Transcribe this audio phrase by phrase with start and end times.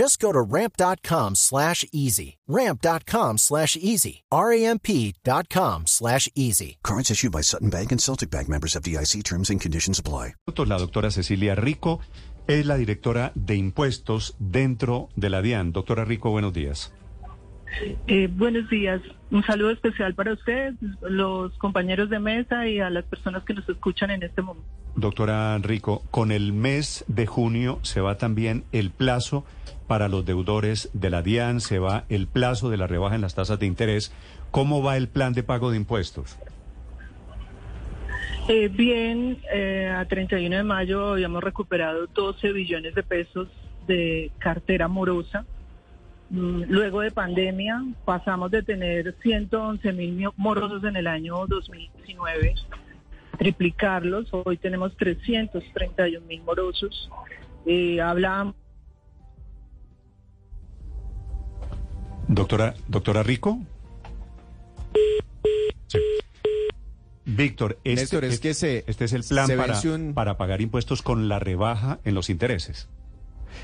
[0.00, 2.38] Just go to ramp.com slash easy.
[2.48, 4.22] Ramp.com slash easy.
[4.32, 6.78] R-A-M-P.com slash easy.
[6.82, 10.36] Cards issued by Sutton Bank and Celtic Bank members of DIC terms and conditions apply.
[10.56, 12.00] La doctora Cecilia Rico
[12.48, 15.72] es la directora de impuestos dentro de la DIAN.
[15.72, 16.94] Doctora Rico, buenos días.
[18.06, 19.02] Eh, buenos días.
[19.30, 23.68] Un saludo especial para ustedes, los compañeros de mesa y a las personas que nos
[23.68, 24.66] escuchan en este momento.
[24.96, 29.44] Doctora Rico, con el mes de junio se va también el plazo
[29.90, 33.34] para los deudores de la DIAN, se va el plazo de la rebaja en las
[33.34, 34.14] tasas de interés.
[34.52, 36.38] ¿Cómo va el plan de pago de impuestos?
[38.48, 43.48] Eh, bien, eh, a 31 de mayo habíamos recuperado 12 billones de pesos
[43.88, 45.44] de cartera morosa.
[46.30, 52.54] Mm, Luego de pandemia pasamos de tener 111 mil morosos en el año 2019,
[53.38, 54.28] triplicarlos.
[54.30, 57.10] Hoy tenemos 331 mil morosos.
[57.66, 58.54] Eh, hablábamos
[62.32, 63.58] Doctora, doctora Rico.
[65.88, 65.98] Sí.
[67.24, 71.02] Víctor, este, Néstor, es que se- este es el plan para, un- para pagar impuestos
[71.02, 72.88] con la rebaja en los intereses.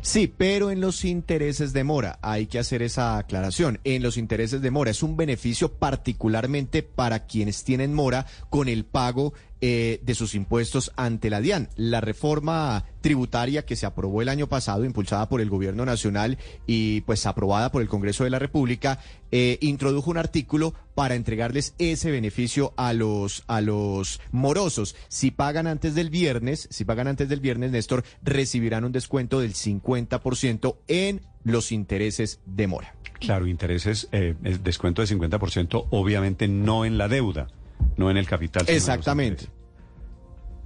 [0.00, 3.80] Sí, pero en los intereses de mora hay que hacer esa aclaración.
[3.82, 8.84] En los intereses de mora es un beneficio particularmente para quienes tienen mora con el
[8.84, 9.34] pago
[9.64, 11.68] eh, de sus impuestos ante la DIAN.
[11.76, 16.36] La reforma tributaria que se aprobó el año pasado, impulsada por el gobierno nacional
[16.66, 18.98] y pues aprobada por el Congreso de la República,
[19.30, 24.96] eh, introdujo un artículo para entregarles ese beneficio a los a los morosos.
[25.06, 29.54] Si pagan antes del viernes, si pagan antes del viernes, Néstor, recibirán un descuento del
[29.54, 32.96] 50% en los intereses de mora.
[33.20, 37.46] Claro, intereses, eh, descuento de 50%, obviamente no en la deuda,
[37.96, 38.64] no en el capital.
[38.68, 39.46] Exactamente.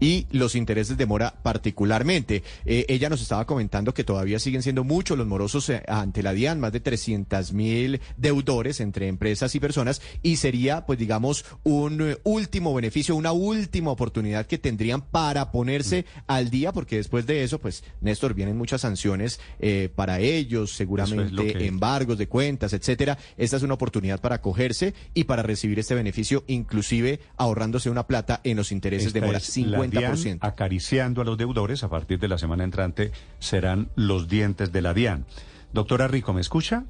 [0.00, 2.42] Y los intereses de mora particularmente.
[2.64, 6.32] Eh, ella nos estaba comentando que todavía siguen siendo muchos los morosos eh, ante la
[6.32, 12.00] DIAN, más de 300 mil deudores entre empresas y personas, y sería, pues digamos, un
[12.02, 17.42] eh, último beneficio, una última oportunidad que tendrían para ponerse al día, porque después de
[17.42, 23.18] eso, pues, Néstor, vienen muchas sanciones eh, para ellos, seguramente que- embargos de cuentas, etcétera.
[23.36, 28.40] Esta es una oportunidad para acogerse y para recibir este beneficio, inclusive ahorrándose una plata
[28.44, 29.40] en los intereses de mora,
[29.86, 30.22] es la 50%.
[30.22, 31.82] DIAN acariciando a los deudores.
[31.84, 35.26] A partir de la semana entrante serán los dientes de la DIAN.
[35.72, 36.84] Doctora Rico, ¿me escucha?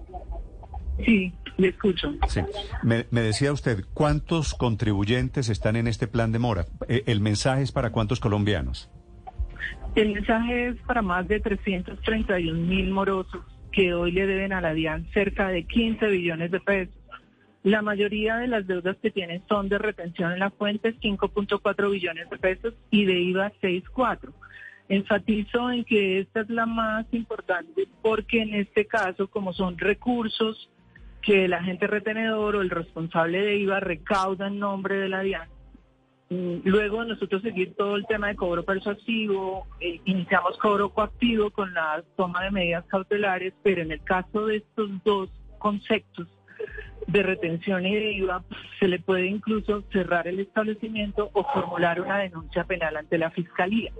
[1.05, 2.15] Sí, le escucho.
[2.29, 2.41] Sí.
[2.83, 6.67] Me, me decía usted, ¿cuántos contribuyentes están en este plan de mora?
[6.89, 8.91] Eh, el mensaje es para cuántos colombianos.
[9.95, 13.43] El mensaje es para más de 331 mil morosos
[13.73, 16.95] que hoy le deben a la DIAN cerca de 15 billones de pesos.
[17.66, 22.31] La mayoría de las deudas que tienen son de retención en la fuente, 5.4 billones
[22.31, 24.32] de pesos, y de IVA 6.4.
[24.88, 30.71] Enfatizo en que esta es la más importante porque en este caso, como son recursos
[31.22, 35.48] que el agente retenedor o el responsable de IVA recauda en nombre de la DIAN,
[36.28, 41.72] Mm, Luego nosotros seguir todo el tema de cobro persuasivo, eh, iniciamos cobro coactivo con
[41.72, 46.27] la toma de medidas cautelares, pero en el caso de estos dos conceptos
[47.06, 48.43] de retención y de IVA,
[48.81, 53.93] se le puede incluso cerrar el establecimiento o formular una denuncia penal ante la Fiscalía.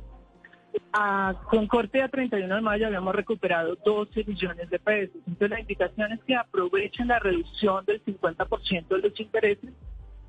[0.93, 5.17] A- con corte a 31 de mayo habíamos recuperado 12 millones de pesos.
[5.27, 9.73] Entonces la invitación es que aprovechen la reducción del 50% de los intereses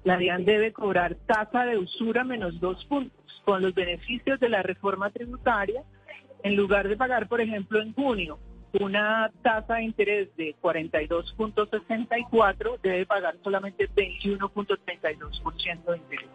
[0.03, 4.61] la DIAN debe cobrar tasa de usura menos dos puntos con los beneficios de la
[4.63, 5.83] reforma tributaria,
[6.43, 8.39] en lugar de pagar, por ejemplo, en junio
[8.79, 16.29] una tasa de interés de 42.64, debe pagar solamente 21.32% de interés.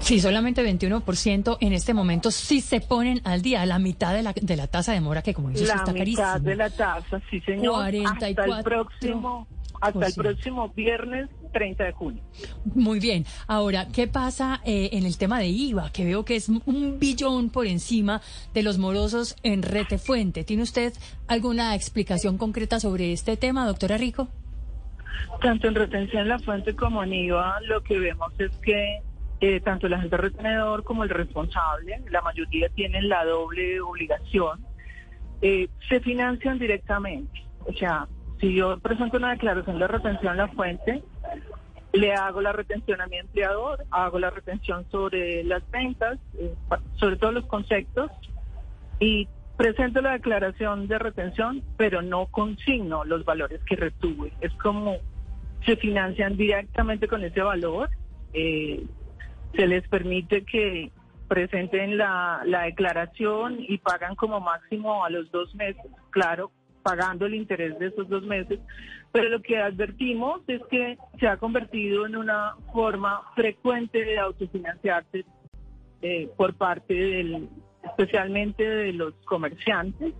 [0.00, 4.32] Sí, solamente 21% en este momento sí se ponen al día, la mitad de la,
[4.34, 6.38] de la tasa de mora que como dices La está mitad carísima.
[6.38, 7.92] de la tasa, sí señor.
[8.06, 8.62] Hasta el 44%.
[8.62, 9.46] próximo,
[9.80, 12.22] hasta el próximo viernes 30 de junio.
[12.74, 13.24] Muy bien.
[13.46, 15.90] Ahora, ¿qué pasa eh, en el tema de IVA?
[15.92, 18.20] Que veo que es un billón por encima
[18.54, 20.44] de los morosos en Rete Fuente.
[20.44, 20.92] ¿Tiene usted
[21.28, 24.28] alguna explicación concreta sobre este tema, doctora Rico?
[25.40, 29.00] Tanto en retención en la fuente como en IVA, lo que vemos es que
[29.40, 34.64] eh, tanto el agente retenedor como el responsable, la mayoría tienen la doble obligación,
[35.42, 37.44] eh, se financian directamente.
[37.66, 38.08] O sea,
[38.40, 41.02] si yo presento una declaración de retención en la fuente,
[41.92, 46.54] le hago la retención a mi empleador, hago la retención sobre las ventas, eh,
[46.96, 48.10] sobre todos los conceptos,
[49.00, 54.32] y presento la declaración de retención, pero no consigno los valores que retuve.
[54.40, 54.96] Es como
[55.64, 57.90] se financian directamente con ese valor.
[58.32, 58.84] Eh,
[59.54, 60.90] se les permite que
[61.28, 66.52] presenten la, la declaración y pagan como máximo a los dos meses, claro,
[66.86, 68.60] pagando el interés de esos dos meses,
[69.10, 75.24] pero lo que advertimos es que se ha convertido en una forma frecuente de autofinanciarse
[76.00, 77.48] eh, por parte del,
[77.82, 80.14] especialmente de los comerciantes,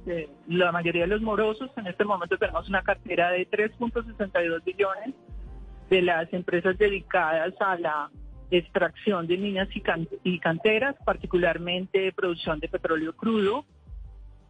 [0.48, 1.70] la mayoría de los morosos.
[1.76, 5.14] En este momento tenemos una cartera de 3.62 billones
[5.88, 8.10] de las empresas dedicadas a la
[8.50, 9.68] extracción de minas
[10.24, 13.66] y, canteras, particularmente producción de petróleo crudo.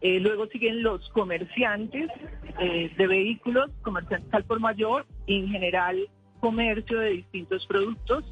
[0.01, 2.09] Eh, luego siguen los comerciantes
[2.59, 6.07] eh, de vehículos, comerciantes al por mayor y en general
[6.39, 8.23] comercio de distintos productos.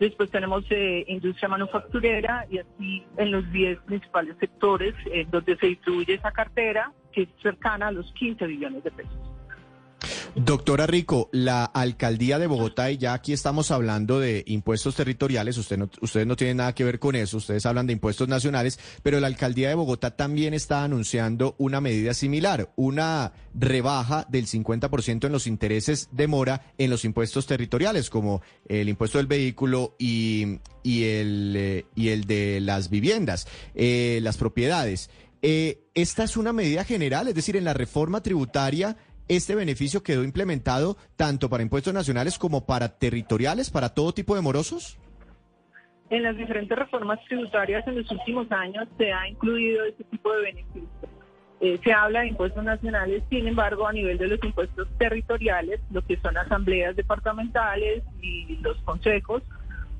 [0.00, 4.94] Después tenemos eh, industria manufacturera y así en los 10 principales sectores
[5.30, 9.33] donde se distribuye esa cartera, que es cercana a los 15 billones de pesos.
[10.36, 15.78] Doctora Rico, la alcaldía de Bogotá, y ya aquí estamos hablando de impuestos territoriales, usted
[15.78, 19.20] no, ustedes no tienen nada que ver con eso, ustedes hablan de impuestos nacionales, pero
[19.20, 25.32] la alcaldía de Bogotá también está anunciando una medida similar, una rebaja del 50% en
[25.32, 31.84] los intereses de mora en los impuestos territoriales, como el impuesto del vehículo y, eh,
[31.94, 33.46] el de las viviendas,
[33.76, 35.10] eh, las propiedades.
[35.46, 38.96] Eh, esta es una medida general, es decir, en la reforma tributaria
[39.28, 44.42] este beneficio quedó implementado tanto para impuestos nacionales como para territoriales, para todo tipo de
[44.42, 44.98] morosos?
[46.10, 50.42] En las diferentes reformas tributarias en los últimos años se ha incluido este tipo de
[50.42, 50.88] beneficios.
[51.60, 56.02] Eh, se habla de impuestos nacionales, sin embargo, a nivel de los impuestos territoriales, lo
[56.04, 59.42] que son asambleas departamentales y los consejos,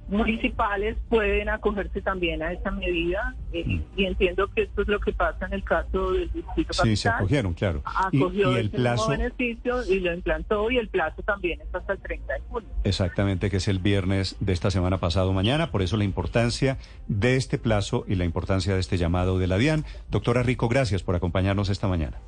[0.09, 3.83] municipales pueden acogerse también a esa medida eh, mm.
[3.97, 6.87] y entiendo que esto es lo que pasa en el caso del distrito capital.
[6.87, 7.83] Sí, se acogieron, claro.
[7.85, 11.99] Acogió y, el plazo beneficio y lo implantó y el plazo también es hasta el
[12.01, 12.69] 30 de junio.
[12.85, 16.79] Exactamente, que es el viernes de esta semana pasado mañana, por eso la importancia
[17.09, 19.85] de este plazo y la importancia de este llamado de la DIAN.
[20.11, 22.19] Doctora Rico, gracias por acompañarnos esta mañana.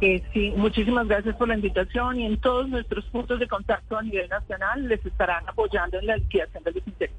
[0.00, 4.02] Eh, sí, muchísimas gracias por la invitación y en todos nuestros puntos de contacto a
[4.02, 7.16] nivel nacional les estarán apoyando en la liquidación de los intereses.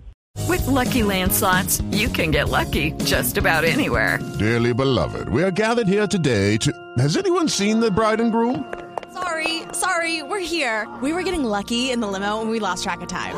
[0.48, 4.20] With lucky landslots, you can get lucky just about anywhere.
[4.38, 6.72] Dearly beloved, we are gathered here today to.
[7.00, 8.64] Has anyone seen the bride and groom?
[9.12, 10.88] Sorry, sorry, we're here.
[11.02, 13.36] We were getting lucky in the limo and we lost track of time.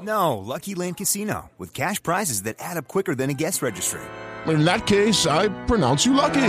[0.00, 4.00] No, Lucky Land Casino with cash prizes that add up quicker than a guest registry.
[4.46, 6.48] In that case, I pronounce you lucky.